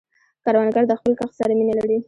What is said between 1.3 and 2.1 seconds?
سره مینه لري